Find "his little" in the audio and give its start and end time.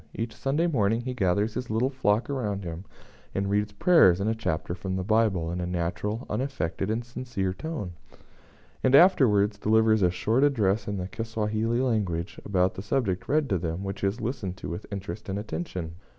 1.53-1.91